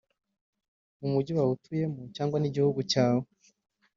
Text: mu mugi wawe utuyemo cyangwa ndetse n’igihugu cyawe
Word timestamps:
mu 0.99 1.07
mugi 1.13 1.31
wawe 1.37 1.51
utuyemo 1.57 2.01
cyangwa 2.15 2.35
ndetse 2.37 2.51
n’igihugu 2.53 2.79
cyawe 2.91 3.25